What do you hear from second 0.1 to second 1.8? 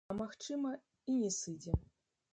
А магчыма, і не сыдзе.